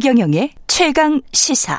[0.00, 1.78] 최경영의 최강 시사.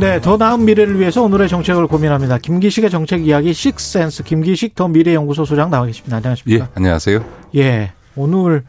[0.00, 2.38] 네, 더 나은 미래를 위해서 오늘의 정책을 고민합니다.
[2.38, 6.16] 김기식의 정책 이야기 식센스 김기식 더 미래연구소 소장 나와 계십니다.
[6.16, 6.64] 안녕하십니까?
[6.64, 7.22] 예, 안녕하세요.
[7.56, 8.64] 예, 오늘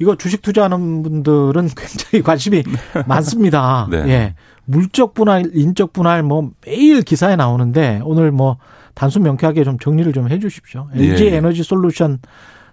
[0.00, 2.64] 이거 주식 투자하는 분들은 굉장히 관심이
[3.06, 3.86] 많습니다.
[3.88, 3.98] 네.
[4.08, 4.34] 예,
[4.66, 8.58] 물적 분할, 인적 분할 뭐 매일 기사에 나오는데 오늘 뭐
[8.94, 10.88] 단순 명쾌하게 좀 정리를 좀 해 주십시오.
[10.94, 11.36] LG 예.
[11.36, 12.18] 에너지 솔루션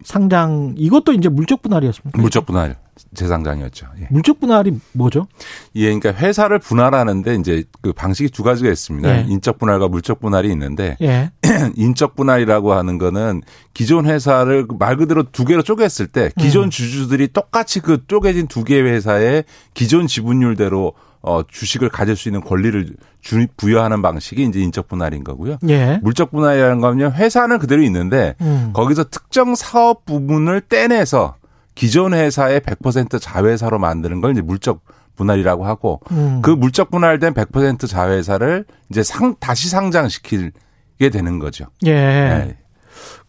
[0.03, 2.19] 상장 이것도 이제 물적 분할이었습니까?
[2.21, 2.77] 물적 분할
[3.13, 3.87] 재상장이었죠.
[4.01, 4.07] 예.
[4.09, 5.27] 물적 분할이 뭐죠?
[5.75, 9.09] 예, 그러니까 회사를 분할하는데 이제 그 방식이 두 가지가 있습니다.
[9.09, 9.25] 예.
[9.29, 11.31] 인적 분할과 물적 분할이 있는데 예,
[11.75, 13.41] 인적 분할이라고 하는 거는
[13.73, 18.83] 기존 회사를 말 그대로 두 개로 쪼갰을 때 기존 주주들이 똑같이 그 쪼개진 두 개의
[18.83, 25.23] 회사에 기존 지분율대로 어 주식을 가질 수 있는 권리를 주, 부여하는 방식이 이제 인적 분할인
[25.23, 25.57] 거고요.
[25.69, 27.13] 예, 물적 분할이라는 거는요.
[27.15, 28.71] 회사는 그대로 있는데 음.
[28.73, 31.35] 거기서 특정 사업 부분을 떼내서
[31.75, 34.81] 기존 회사의 100% 자회사로 만드는 걸 이제 물적
[35.15, 36.41] 분할이라고 하고 음.
[36.41, 41.67] 그 물적 분할된 100% 자회사를 이제 상 다시 상장시키게 되는 거죠.
[41.85, 42.57] 예, 네.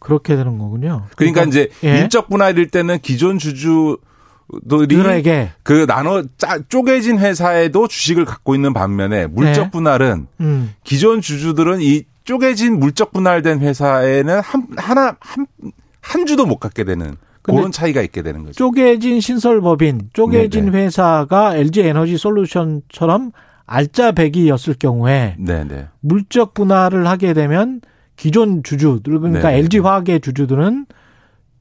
[0.01, 1.07] 그렇게 되는 거군요.
[1.17, 2.01] 그러니까 이제 예.
[2.01, 3.99] 인적 분할일 때는 기존 주주
[4.89, 9.71] 들에게 그 나눠 짜, 쪼개진 회사에도 주식을 갖고 있는 반면에 물적 네.
[9.71, 10.75] 분할은 음.
[10.85, 15.47] 기존 주주들은 이 쪼개진 물적 분할된 회사에는 한 하나 한,
[16.01, 18.55] 한 주도 못 갖게 되는 그런 차이가 있게 되는 거죠.
[18.55, 20.79] 쪼개진 신설법인, 쪼개진 네네.
[20.79, 23.33] 회사가 LG 에너지 솔루션처럼
[23.67, 25.89] 알짜배기였을 경우에 네, 네.
[26.01, 27.81] 물적 분할을 하게 되면
[28.17, 29.59] 기존 주주들 그러니까 네네.
[29.59, 30.87] LG 화학의 주주들은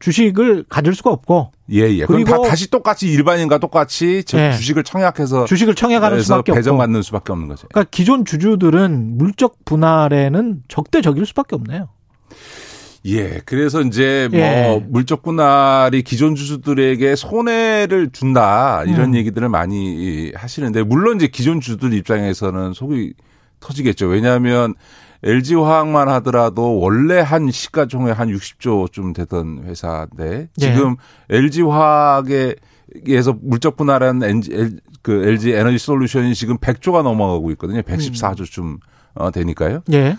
[0.04, 2.06] 주식을 가질 수가 없고 예, 예.
[2.06, 4.52] 그럼 그리고- 다, 다시 똑같이 일반인과 똑같이 저 네.
[4.52, 7.70] 주식을 청약해서 주식을 청약하는 수밖에 배정받는 수밖에 없는 거죠.
[7.70, 11.88] 그러니까 기존 주주들은 물적 분할에는 적대적일 수밖에 없네요.
[13.06, 13.40] 예.
[13.46, 14.86] 그래서 이제 뭐 예.
[14.90, 19.16] 물적 분할이 기존 주주들에게 손해를 준다 이런 음.
[19.16, 23.14] 얘기들을 많이 하시는데 물론 이제 기존 주주들 입장에서는 속이
[23.64, 24.08] 터지겠죠.
[24.08, 24.76] 왜냐하면
[25.24, 30.74] LG 화학만 하더라도 원래 한 시가총액 한 60조쯤 되던 회사인데 예.
[30.74, 30.98] 지금
[31.30, 32.56] LG 화학에
[33.08, 37.82] 에서 물적 분할한 NG, 그 LG 에너지 솔루션이 지금 100조가 넘어가고 있거든요.
[37.82, 38.80] 114조쯤
[39.16, 39.82] 어, 되니까요.
[39.94, 40.18] 예.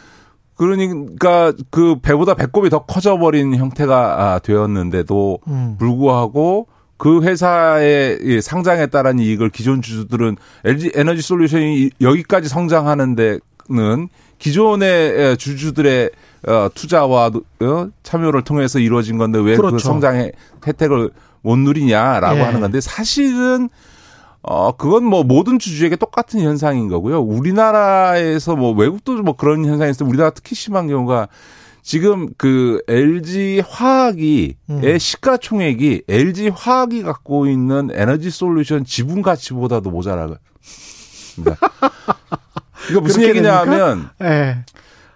[0.57, 5.77] 그러니까 그 배보다 배꼽이 더 커져버린 형태가 아, 되었는데도 음.
[5.79, 6.69] 불구하고
[7.05, 15.37] 그 회사의 이 상장에 따른 이익을 기존 주주들은 LG 에너지 솔루션이 여기까지 성장하는 데는 기존의
[15.37, 16.11] 주주들의
[16.49, 19.81] 어, 투자와 어, 참여를 통해서 이루어진 건데 왜그 그렇죠.
[19.81, 20.33] 성장의
[20.67, 21.11] 혜택을
[21.43, 22.43] 못 누리냐라고 예.
[22.43, 23.69] 하는 건데 사실은
[24.41, 27.21] 어, 그건 뭐 모든 주주에게 똑같은 현상인 거고요.
[27.21, 30.09] 우리나라에서 뭐 외국도 뭐 그런 현상이 있어요.
[30.09, 31.29] 우리나라 특히 심한 경우가
[31.85, 34.81] 지금 그 LG 화학이 음.
[34.83, 40.37] 의 시가총액이 LG 화학이 갖고 있는 에너지 솔루션 지분 가치보다도 모자라요.
[42.91, 44.65] 이거 무슨 그렇게 얘기냐면 예.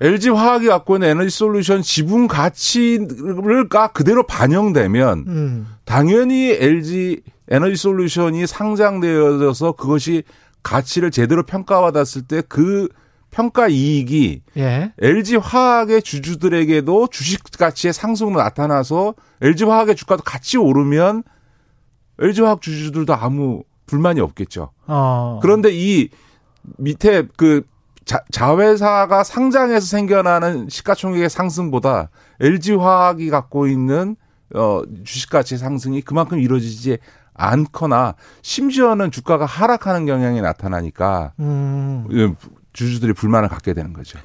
[0.03, 5.69] LG 화학이 갖고 있는 에너지 솔루션 지분 가치가 그대로 반영되면 음.
[5.87, 10.23] 당연히 LG 에너지 솔루션이 상장되어져서 그것이
[10.63, 12.89] 가치를 제대로 평가받았을 때그
[13.31, 14.93] 평가 이익이 예.
[15.01, 21.23] LG 화학의 주주들에게도 주식 가치의 상승으로 나타나서 LG 화학의 주가도 같이 오르면
[22.19, 24.71] LG 화학 주주들도 아무 불만이 없겠죠.
[24.87, 25.39] 어.
[25.43, 26.09] 그런데 이
[26.79, 27.63] 밑에 그
[28.05, 32.09] 자, 자회사가 상장해서 생겨나는 시가총액의 상승보다
[32.41, 34.17] LG 화학이 갖고 있는
[34.55, 36.99] 어 주식 가치 상승이 그만큼 이루어지지
[37.35, 42.07] 않거나 심지어는 주가가 하락하는 경향이 나타나니까 음.
[42.79, 44.19] 주주들이 불만을 갖게 되는 거죠.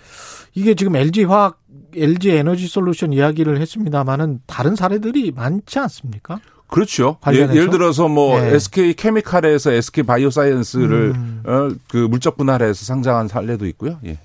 [0.53, 1.59] 이게 지금 LG 화학,
[1.95, 6.39] LG 에너지 솔루션 이야기를 했습니다만은 다른 사례들이 많지 않습니까?
[6.67, 7.17] 그렇죠.
[7.19, 7.55] 예, 관련해서?
[7.55, 8.55] 예 를 들어서 뭐 네.
[8.55, 11.43] SK 케미칼에서 SK 바이오사이언스를 음.
[11.45, 13.99] 어, 그 물적 분할해서 상장한 사례도 있고요.
[14.05, 14.19] 예.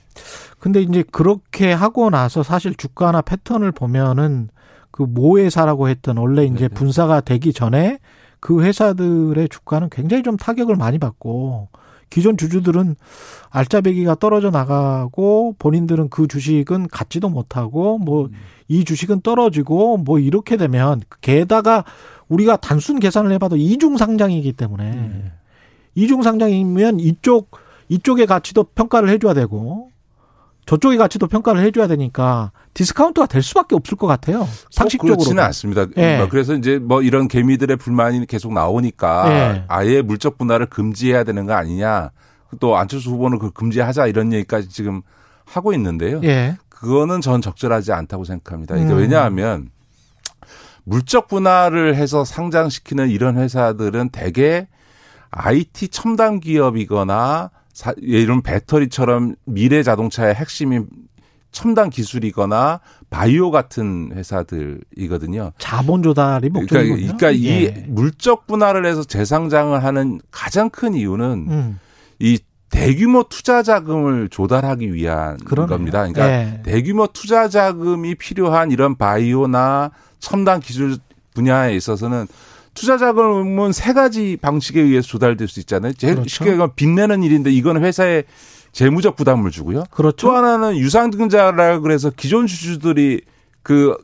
[0.59, 4.49] 근데 이제 그렇게 하고 나서 사실 주가나 패턴을 보면은
[4.91, 6.75] 그 모회사라고 했던 원래 이제 네네.
[6.75, 7.99] 분사가 되기 전에
[8.41, 11.69] 그 회사들의 주가는 굉장히 좀 타격을 많이 받고
[12.11, 12.97] 기존 주주들은
[13.51, 21.85] 알짜배기가 떨어져 나가고 본인들은 그 주식은 갖지도 못하고 뭐이 주식은 떨어지고 뭐 이렇게 되면 게다가
[22.29, 25.33] 우리가 단순 계산을 해봐도 이중 상장이기 때문에 음.
[25.95, 27.51] 이중 상장이면 이쪽
[27.89, 29.91] 이쪽의 가치도 평가를 해줘야 되고
[30.69, 34.47] 저쪽의 가치도 평가를 해줘야 되니까 디스카운트가 될 수밖에 없을 것 같아요.
[34.71, 35.17] 상식적으로.
[35.17, 35.87] 그렇지는 않습니다.
[35.97, 36.19] 예.
[36.19, 39.65] 뭐 그래서 이제 뭐 이런 개미들의 불만이 계속 나오니까 예.
[39.67, 42.11] 아예 물적 분할을 금지해야 되는 거 아니냐
[42.61, 45.01] 또 안철수 후보는 그 금지하자 이런 얘기까지 지금
[45.47, 46.21] 하고 있는데요.
[46.25, 46.59] 예.
[46.69, 48.77] 그거는 전 적절하지 않다고 생각합니다.
[48.77, 48.99] 이게 음.
[48.99, 49.71] 왜냐하면
[50.85, 54.67] 물적 분할을 해서 상장시키는 이런 회사들은 대개
[55.31, 60.89] IT 첨단 기업이거나 사, 이런 배터리처럼 미래 자동차의 핵심인
[61.53, 65.53] 첨단 기술이거나 바이오 같은 회사들이거든요.
[65.59, 67.17] 자본 조달이 그러니까, 목적이군요.
[67.17, 67.85] 그러니까 이 예.
[67.87, 71.79] 물적 분할을 해서 재상장을 하는 가장 큰 이유는 음.
[72.19, 75.69] 이 대규모 투자 자금을 조달하기 위한 그러네요.
[75.69, 75.99] 겁니다.
[76.01, 76.63] 그러니까 예.
[76.65, 80.97] 대규모 투자 자금이 필요한 이런 바이오나 첨단 기술
[81.33, 82.27] 분야에 있어서는
[82.79, 85.93] 투자 자금은 세 가지 방식에 의해서 조달될 수 있잖아요.
[85.95, 86.29] 제일 그렇죠.
[86.29, 88.23] 쉽게 얘기하면 빚내는 일인데 이거는 회사에
[88.73, 89.85] 재무적 부담을 주고요.
[89.91, 90.29] 그렇죠.
[90.29, 93.23] 또 하나는 유상증자라 그래서 기존 주주들이
[93.63, 93.97] 그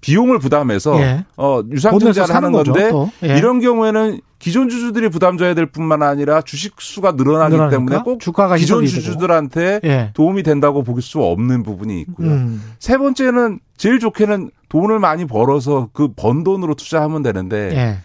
[0.00, 1.24] 비용을 부담해서 예.
[1.36, 3.10] 어 유상증자를 하는 건데 또.
[3.24, 3.36] 예.
[3.38, 8.20] 이런 경우에는 기존 주주들이 부담 져야 될 뿐만 아니라 주식 수가 늘어나기 늘어나니까 때문에 꼭
[8.20, 8.84] 주가가 기존.
[8.86, 10.10] 주주들한테 예.
[10.14, 12.28] 도움이 된다고 볼 수 없는 부분이 있고요.
[12.30, 12.62] 음.
[12.78, 17.98] 세 번째는 제일 좋게는 돈을 많이 벌어서 그 번 돈으로 투자하면 되는데 예.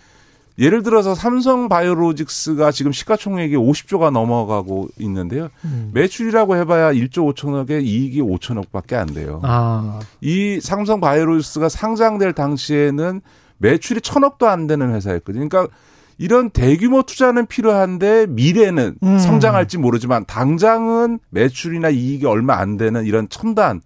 [0.60, 5.48] 예를 들어서 삼성 바이오로직스가 지금 시가총액이 50조가 넘어가고 있는데요.
[5.66, 5.90] 음.
[5.94, 9.40] 매출이라고 해봐야 1조 5천억에 이익이 5천억밖에 안 돼요.
[9.44, 13.22] 아, 이 삼성 바이오로직스가 상장될 당시에는
[13.58, 15.48] 매출이 천억도 안 되는 회사였거든요.
[15.48, 15.74] 그러니까
[16.18, 19.18] 이런 대규모 투자는 필요한데 미래는 음.
[19.20, 23.82] 성장할지 모르지만 당장은 매출이나 이익이 얼마 안 되는 이런 첨단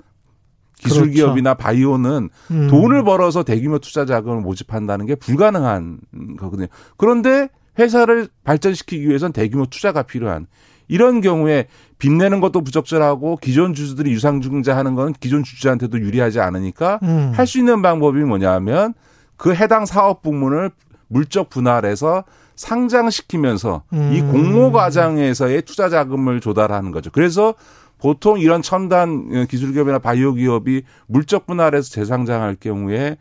[0.77, 1.13] 기술 그렇죠.
[1.13, 2.67] 기업이나 바이오는 음.
[2.67, 5.99] 돈을 벌어서 대규모 투자 자금을 모집한다는 게 불가능한
[6.37, 6.67] 거거든요.
[6.97, 7.49] 그런데
[7.79, 10.47] 회사를 발전시키기 위해선 대규모 투자가 필요한
[10.87, 11.67] 이런 경우에
[11.97, 17.31] 빚내는 것도 부적절하고 기존 주주들이 유상증자 하는 건 기존 주주한테도 유리하지 않으니까 음.
[17.35, 18.93] 할수 있는 방법이 뭐냐면
[19.37, 20.71] 그 해당 사업 부문을
[21.07, 22.23] 물적 분할해서
[22.55, 24.11] 상장시키면서 음.
[24.13, 27.09] 이 공모 과정에서의 투자 자금을 조달하는 거죠.
[27.11, 27.53] 그래서
[27.97, 33.17] 보통 이런 첨단 기술 기업이나 바이오 기업이 물적 분할해서 재상장할 경우에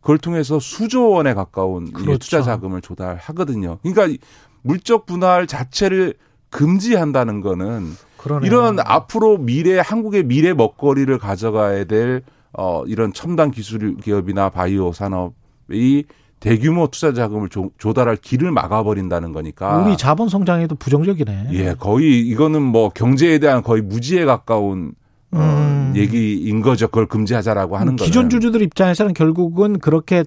[0.00, 2.18] 그걸 통해서 수조 원에 가까운 이 그렇죠.
[2.18, 3.78] 투자 자금을 조달하거든요.
[3.82, 4.18] 그러니까 이
[4.62, 6.14] 물적 분할 자체를
[6.50, 8.46] 금지한다는 거는 그러네요.
[8.46, 12.22] 이런 앞으로 미래 한국의 미래 먹거리를 가져가야 될
[12.52, 16.04] 어, 이런 첨단 기술 기업이나 바이오 산업이
[16.40, 19.76] 대규모 투자 자금을 조, 조달할 길을 막아버린다는 거니까.
[19.76, 21.48] 우리 자본 성장에도 부정적이네.
[21.52, 24.92] 예, 거의 이거는 뭐 경제에 대한 거의 무지에 가까운
[25.32, 25.92] 어, 음.
[25.94, 26.88] 얘기인 거죠.
[26.88, 28.06] 그걸 금지하자라고 하는 거예요.
[28.06, 30.24] 기존 주주들 입장에서는 결국은 그렇게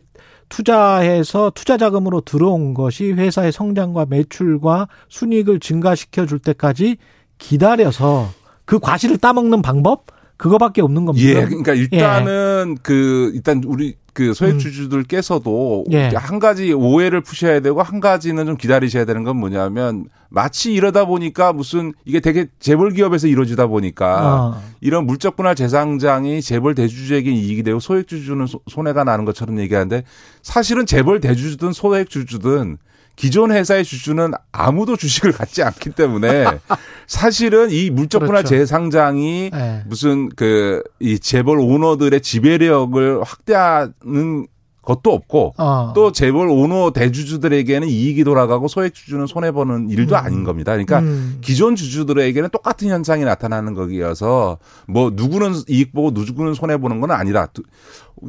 [0.49, 6.97] 투자해서 투자 자금으로 들어온 것이 회사의 성장과 매출과 순이익을 증가시켜 줄 때까지
[7.39, 8.29] 기다려서
[8.65, 10.05] 그 과실을 따먹는 방법
[10.37, 11.27] 그거밖에 없는 겁니다.
[11.27, 14.59] 예, 그러니까 일단은 그 일단 우리 그 소액 음.
[14.59, 16.09] 주주들께서도 예.
[16.15, 21.53] 한 가지 오해를 푸셔야 되고 한 가지는 좀 기다리셔야 되는 건 뭐냐면 마치 이러다 보니까
[21.53, 24.61] 무슨 이게 되게 재벌 기업에서 이루어지다 보니까 어.
[24.81, 30.03] 이런 물적 분할 재상장이 재벌 대주주에게 이익이 되고 소액 주주는 소- 손해가 나는 것처럼 얘기하는데
[30.41, 32.77] 사실은 재벌 대주주든 소액 주주든
[33.15, 36.45] 기존 회사의 주주는 아무도 주식을 갖지 않기 때문에
[37.07, 38.49] 사실은 이 물적 분할 그렇죠.
[38.49, 39.83] 재상장이 예.
[39.87, 44.47] 무슨 그 이 재벌 오너들의 지배력을 확대하는
[44.81, 45.93] 것도 없고 어.
[45.95, 50.19] 또 재벌 오너 대주주들에게는 이익이 돌아가고 소액 주주는 손해 보는 일도 음.
[50.19, 50.71] 아닌 겁니다.
[50.73, 51.37] 그러니까 음.
[51.41, 57.47] 기존 주주들에게는 똑같은 현상이 나타나는 거기여서 뭐 누구는 이익 보고 누구는 손해 보는 건 아니다.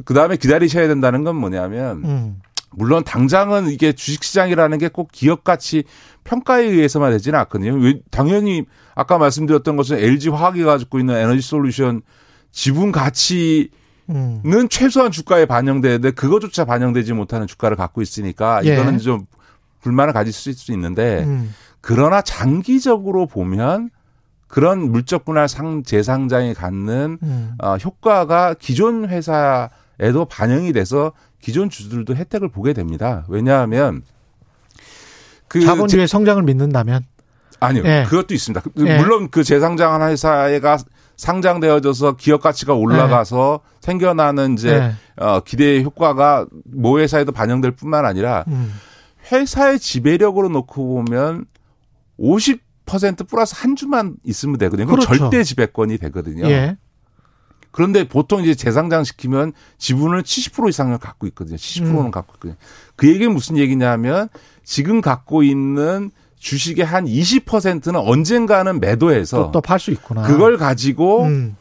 [0.05, 2.41] 그 다음에 기다리셔야 된다는 건 뭐냐면 음.
[2.75, 5.83] 물론 당장은 이게 주식시장이라는 게 꼭 기업 가치
[6.23, 7.73] 평가에 의해서만 되지는 않거든요.
[7.75, 8.65] 왜- 당연히
[8.95, 12.01] 아까 말씀드렸던 것은 LG 화학이 가지고 있는 에너지 솔루션
[12.51, 13.69] 지분 가치는
[14.09, 14.67] 음.
[14.69, 18.73] 최소한 주가에 반영되는데 그거조차 반영되지 못하는 주가를 갖고 있으니까 예.
[18.73, 19.25] 이거는 좀
[19.81, 21.53] 불만을 가질 수 있는데 음.
[21.81, 23.89] 그러나 장기적으로 보면
[24.47, 27.51] 그런 물적 분할 상 재상장이 갖는 음.
[27.61, 33.23] 어, 효과가 기존 회사 에도 반영이 돼서 기존 주주들도 혜택을 보게 됩니다.
[33.29, 34.01] 왜냐하면
[35.47, 37.05] 그 자본주의 성장을 믿는다면
[37.59, 37.83] 아니요.
[37.85, 38.05] 예.
[38.07, 38.61] 그것도 있습니다.
[38.61, 38.97] 그- 예.
[38.97, 40.77] 물론 그 재상장한 회사가
[41.17, 45.23] 상장되어져서 기업 가치가 올라가서 생겨나는 이제 예.
[45.23, 48.73] 어, 기대의 효과가 모 회사에도 반영될 뿐만 아니라 음.
[49.31, 51.45] 회사의 지배력으로 놓고 보면
[52.19, 54.87] 50% 플러스 한 주만 있으면 되거든요.
[54.87, 55.17] 그럼 그렇죠.
[55.17, 56.47] 절대 지배권이 되거든요.
[56.49, 56.77] 예.
[57.75, 61.57] 그런데 보통 이제 재상장 시키면 지분을 70% 이상을 갖고 있거든요.
[61.57, 62.11] 70%는 음.
[62.11, 62.55] 갖고 있거든요.
[62.95, 64.29] 그 얘기는 무슨 얘기냐면
[64.63, 70.21] 지금 갖고 있는 주식의 한 20%는 언젠가는 매도해서 또 팔 수 있구나.
[70.21, 71.57] 그걸 가지고 음.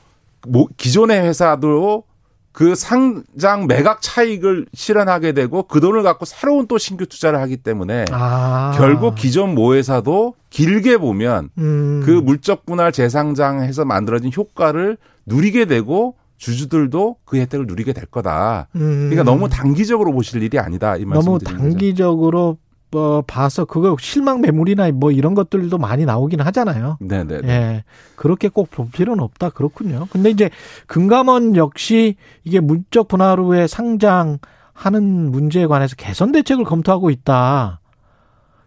[0.47, 2.04] 뭐 기존의 회사도
[2.52, 8.04] 그 상장 매각 차익을 실현하게 되고 그 돈을 갖고 새로운 또 신규 투자를 하기 때문에
[8.12, 8.73] 아.
[8.76, 12.02] 결국 기존 모회사도 길게 보면 음.
[12.06, 18.69] 그 물적 분할 재상장해서 만들어진 효과를 누리게 되고 주주들도 그 혜택을 누리게 될 거다.
[18.76, 19.09] 음.
[19.11, 20.97] 그러니까 너무 단기적으로 보실 일이 아니다.
[20.97, 21.38] 이 말씀 너무.
[21.38, 22.59] 단기적으로
[22.97, 26.99] 어, 봐서 그거 실망 매물이나 뭐 이런 것들도 많이 나오긴 하잖아요.
[27.00, 27.40] 네네.
[27.45, 27.85] 예.
[28.14, 29.50] 그렇게 꼭 볼 필요는 없다.
[29.50, 30.07] 그렇군요.
[30.11, 30.49] 근데 이제
[30.87, 32.14] 금감원 역시
[32.45, 37.81] 이게 물적 분할 후에 상장하는 문제에 관해서 개선 대책을 검토하고 있다.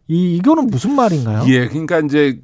[0.09, 1.43] 이 이거는 무슨 말인가요?
[1.47, 2.39] 예, 그러니까 이제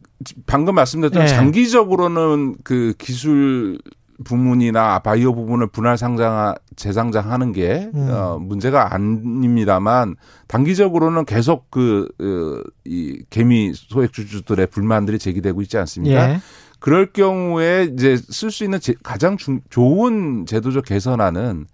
[0.46, 1.28] 방금 말씀드렸던 예.
[1.28, 3.80] 장기적으로는 그 기술
[4.24, 8.08] 부문이나 바이오 부분을 분할 상장 재상장하는 게 음.
[8.12, 10.16] 어, 문제가 아닙니다만
[10.48, 16.30] 단기적으로는 계속 그이 개미 소액 주주들의 불만들이 제기되고 있지 않습니까?
[16.32, 16.40] 예.
[16.80, 21.66] 그럴 경우에 이제 쓸 수 있는 제- 가장 중- 좋은 제도적 개선안은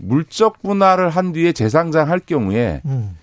[0.00, 3.16] 물적 분할을 한 뒤에 재상장할 경우에 음.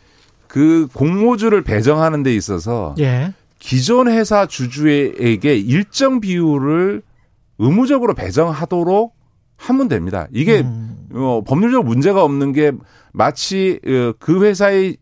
[0.48, 3.34] 그 공모주를 배정하는 데 있어서 예.
[3.60, 7.04] 기존 회사 주주에게 일정 비율을
[7.62, 9.16] 의무적으로 배정하도록
[9.58, 10.28] 하면 됩니다.
[10.34, 11.08] 이게 음.
[11.14, 12.72] 어, 법률적 문제가 없는 게
[13.14, 14.96] 마치 어, 그 회사에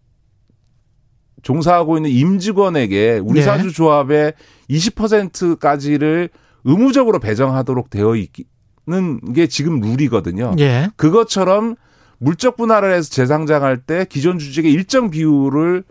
[1.41, 3.43] 종사하고 있는 임직원에게 우리 예.
[3.43, 4.33] 사주 조합의
[4.69, 6.29] 20%까지를
[6.65, 10.55] 의무적으로 배정하도록 되어 있는 게 지금 룰이거든요.
[10.59, 10.89] 예.
[10.97, 11.75] 그것처럼
[12.17, 15.85] 물적 분할을 해서 재상장할 때 기존 주주에게 일정 비율을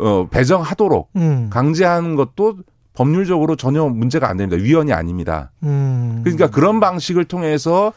[0.00, 1.48] 어, 배정하도록 음.
[1.50, 2.58] 강제하는 것도
[3.02, 4.60] 법률적으로 전혀 문제가 안 됩니다.
[4.60, 5.52] 위헌이 아닙니다.
[5.62, 6.20] 음.
[6.24, 7.92] 그러니까 그런 방식을 통해서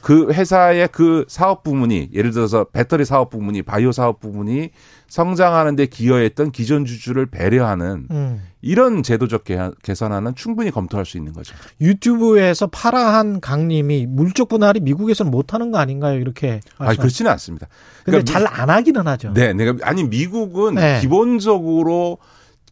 [0.00, 4.70] 그 회사의 그 사업 부문이 예를 들어서 배터리 사업 부문이 바이오 사업 부문이
[5.08, 8.42] 성장하는 데 기여했던 기존 주주를 배려하는 음.
[8.62, 11.54] 이런 제도적 개- 개선안은 충분히 검토할 수 있는 거죠.
[11.82, 16.18] 유튜브에서 파라한 강님이 물적 분할이 미국에서는 못하는 거 아닌가요?
[16.18, 16.60] 이렇게.
[16.78, 17.68] 말씀- 그렇지는 않습니다.
[18.04, 19.32] 근데 그러니까 잘안 하기는 하죠.
[19.34, 20.98] 네, 내가 아니 미국은 네.
[21.02, 22.18] 기본적으로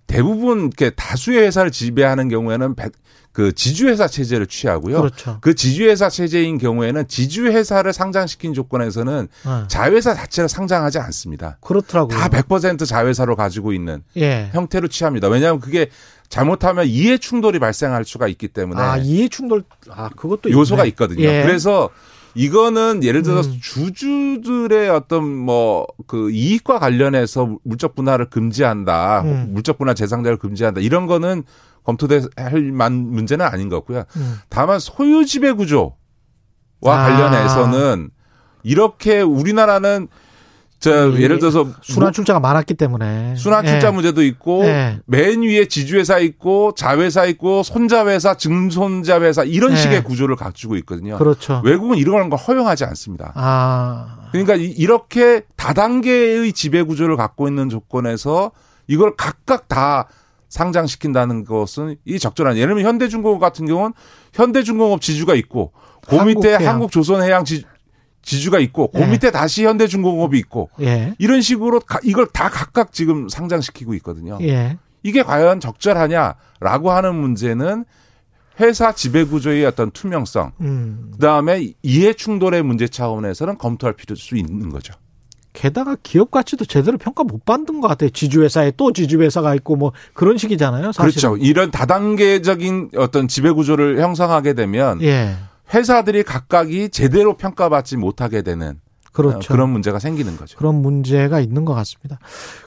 [0.09, 2.93] 대부분 이렇게 다수의 회사를 지배하는 경우에는 백-
[3.31, 4.99] 그 지주회사 체제를 취하고요.
[5.01, 5.39] 그렇죠.
[5.41, 9.65] 그 지주회사 체제인 경우에는 지주회사를 상장시킨 조건에서는 어.
[9.69, 11.57] 자회사 자체를 상장하지 않습니다.
[11.61, 12.19] 그렇더라고요.
[12.19, 14.51] 다 100% 자회사로 가지고 있는 예.
[14.53, 15.29] 형태로 취합니다.
[15.29, 15.89] 왜냐하면 그게
[16.29, 20.89] 잘못하면 이해 충돌이 발생할 수가 있기 때문에 아, 이해 충돌, 아, 그것도 요소가 있네.
[20.89, 21.23] 있거든요.
[21.23, 21.43] 예.
[21.45, 21.91] 그래서
[22.35, 23.59] 이거는 예를 들어서 음.
[23.61, 29.49] 주주들의 어떤 뭐 그 이익과 관련해서 물적 분할을 금지한다, 음.
[29.51, 31.45] 물적 분할 재상자를 금지한다 이런 거는
[31.85, 32.23] 검토될
[32.73, 34.05] 만 문제는 아닌 것 같고요.
[34.17, 34.39] 음.
[34.49, 35.93] 다만 소유 지배 구조와
[36.85, 37.09] 아.
[37.09, 38.11] 관련해서는
[38.63, 40.09] 이렇게 우리나라는
[40.81, 43.35] 저이 예를 들어서 순환 출자가 많았기 때문에.
[43.37, 43.91] 순환 출자 예.
[43.91, 45.01] 문제도 있고 예.
[45.07, 49.77] 맨 위에 지주회사 있고 자회사 있고 손자회사, 증손자회사 이런 예.
[49.77, 51.19] 식의 구조를 갖추고 있거든요.
[51.19, 51.61] 그렇죠.
[51.65, 53.33] 외국은 이런 걸 허용하지 않습니다.
[53.35, 54.29] 아.
[54.31, 58.53] 그러니까 이- 이렇게 다단계의 지배 구조를 갖고 있는 조건에서
[58.87, 60.07] 이걸 각각 다
[60.49, 63.93] 상장시킨다는 것은 이 적절한 예를 들면 현대중공업 같은 경우는
[64.33, 65.73] 현대중공업 지주가 있고
[66.09, 66.55] 그 밑에.
[66.55, 67.65] 한국조선해양 지,
[68.29, 69.07] 지주가 있고 그 네.
[69.11, 71.15] 밑에 다시 현대중공업이 있고 예.
[71.19, 74.39] 이런 식으로 가- 이걸 다 각각 지금 상장시키고 있거든요.
[74.43, 74.77] 예.
[75.03, 77.85] 이게 과연 적절하냐라고 하는 문제는
[78.61, 81.11] 회사 지배 구조의 어떤 투명성, 음.
[81.13, 84.93] 그 다음에 이해 충돌의 문제 차원에서는 검토할 필요 수 있는 거죠.
[85.55, 88.11] 게다가 기업 가치도 제대로 평가 못 받는 것 같아요.
[88.11, 90.93] 지주회사에 또 지주회사가 있고 뭐 그런 식이잖아요.
[90.93, 91.11] 사실.
[91.21, 91.37] 그렇죠.
[91.37, 95.35] 이런 다단계적인 어떤 지배 구조를 형성하게 되면 예.
[95.73, 98.81] 회사들이 각각이 제대로 평가받지 못하게 되는
[99.13, 99.53] 그렇죠.
[99.53, 100.59] 어, 그런 문제가 생기는 거죠.
[100.59, 102.19] 그런 문제가 있는 것 같습니다.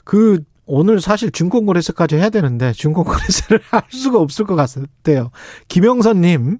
[0.04, 5.30] 그 오늘 사실 증권거래소까지 해야 되는데 증권거래소를 할 수가 없을 것 같아요.
[5.68, 6.58] 김영선님,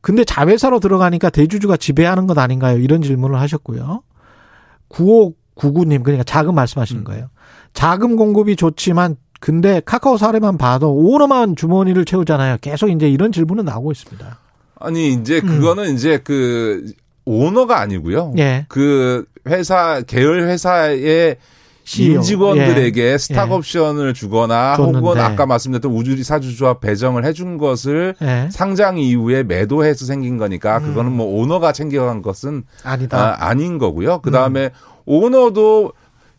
[0.00, 2.78] 근데 자회사로 들어가니까 대주주가 지배하는 것 아닌가요?
[2.78, 4.02] 이런 질문을 하셨고요.
[4.90, 7.04] 9599님, 그러니까 자금 말씀하시는 음.
[7.04, 7.30] 거예요.
[7.72, 12.58] 자금 공급이 좋지만 근데 카카오 사례만 봐도 오너만 주머니를 채우잖아요.
[12.60, 14.38] 계속 이제 이런 질문은 나오고 있습니다.
[14.84, 15.48] 아니 이제 음.
[15.48, 16.84] 그거는 이제 그
[17.24, 18.34] 오너가 아니고요.
[18.38, 18.66] 예.
[18.68, 21.36] 그 회사 계열 회사의
[21.84, 22.14] CEO.
[22.16, 23.54] 임직원들에게 스탁 예.
[23.54, 24.98] 옵션을 주거나 줬는데.
[24.98, 28.48] 혹은 아까 말씀드렸던 우주리 사주조합 배정을 해준 것을 예.
[28.50, 30.84] 상장 이후에 매도해서 생긴 거니까 음.
[30.84, 33.36] 그거는 뭐 오너가 챙겨간 것은 아니다.
[33.38, 34.20] 아, 닌 거고요.
[34.20, 34.32] 그 음.
[34.32, 34.70] 다음에
[35.04, 35.92] 오너도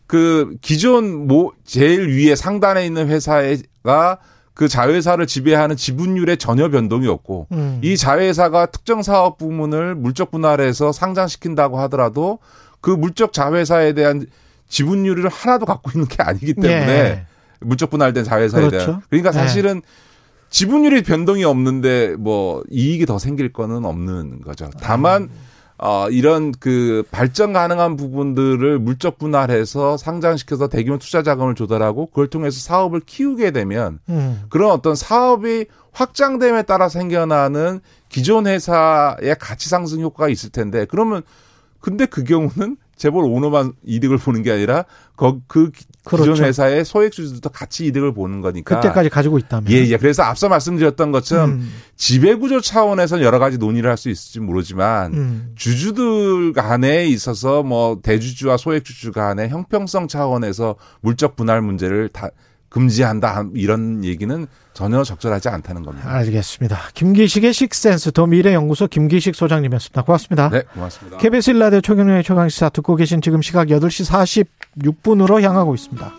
[0.06, 4.18] 그 기존 뭐 제일 위에 상단에 있는 회사가
[4.56, 7.78] 그 자회사를 지배하는 지분율에 전혀 변동이 없고 음.
[7.84, 12.38] 이 자회사가 특정 사업 부문을 물적 분할해서 상장시킨다고 하더라도
[12.80, 14.24] 그 물적 자회사에 대한
[14.68, 17.26] 지분율을 하나도 갖고 있는 게 아니기 때문에 예.
[17.60, 18.86] 물적 분할된 자회사에 그렇죠.
[18.86, 19.38] 대한 그러니까 네.
[19.38, 19.82] 사실은
[20.48, 24.70] 지분율이 변동이 없는데 뭐 이익이 더 생길 거는 없는 거죠.
[24.80, 25.28] 다만
[25.78, 32.60] 어, 이런 그 발전 가능한 부분들을 물적 분할해서 상장시켜서 대규모 투자 자금을 조달하고 그걸 통해서
[32.60, 34.42] 사업을 키우게 되면 음.
[34.48, 41.22] 그런 어떤 사업이 확장됨에 따라 생겨나는 기존 회사의 가치 상승 효과가 있을 텐데 그러면
[41.80, 44.84] 근데 그 경우는 재벌 오너만 이득을 보는 게 아니라
[45.16, 46.32] 거, 그 기- 그렇죠.
[46.32, 48.80] 기존 회사의 소액주주도 같이 이득을 보는 거니까.
[48.80, 49.70] 그때까지 가지고 있다면.
[49.70, 49.96] 예, 예.
[49.98, 51.72] 그래서 앞서 말씀드렸던 것처럼 음.
[51.96, 55.52] 지배구조 차원에서 여러 가지 논의를 할 수 있을지 모르지만 음.
[55.56, 62.28] 주주들 간에 있어서 뭐 대주주와 소액주주 간의 형평성 차원에서 물적 분할 문제를 다
[62.76, 66.10] 금지한다 이런 얘기는 전혀 적절하지 않다는 겁니다.
[66.10, 66.78] 알겠습니다.
[66.92, 70.02] 김기식의 식센스 더 미래연구소 김기식 소장님이었습니다.
[70.02, 70.50] 고맙습니다.
[70.50, 71.16] 네, 고맙습니다.
[71.16, 74.52] KBS 일라디오 최경영의 최강시사 듣고 계신 지금 시각 8시
[74.82, 76.12] 46분으로 향하고 있습니다.